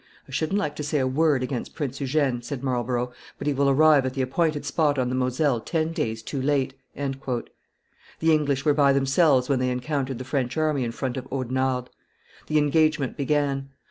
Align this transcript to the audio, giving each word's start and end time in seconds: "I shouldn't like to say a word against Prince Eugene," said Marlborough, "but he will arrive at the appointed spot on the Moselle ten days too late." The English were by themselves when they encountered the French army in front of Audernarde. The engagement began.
"I 0.27 0.31
shouldn't 0.31 0.57
like 0.57 0.75
to 0.77 0.83
say 0.83 0.97
a 0.97 1.05
word 1.05 1.43
against 1.43 1.75
Prince 1.75 2.01
Eugene," 2.01 2.41
said 2.41 2.63
Marlborough, 2.63 3.11
"but 3.37 3.45
he 3.45 3.53
will 3.53 3.69
arrive 3.69 4.03
at 4.03 4.15
the 4.15 4.23
appointed 4.23 4.65
spot 4.65 4.97
on 4.97 5.09
the 5.09 5.13
Moselle 5.15 5.59
ten 5.61 5.91
days 5.91 6.23
too 6.23 6.41
late." 6.41 6.73
The 6.95 7.45
English 8.33 8.65
were 8.65 8.73
by 8.73 8.93
themselves 8.93 9.47
when 9.47 9.59
they 9.59 9.69
encountered 9.69 10.17
the 10.17 10.23
French 10.25 10.57
army 10.57 10.83
in 10.83 10.91
front 10.91 11.17
of 11.17 11.29
Audernarde. 11.31 11.89
The 12.47 12.57
engagement 12.57 13.15
began. 13.15 13.69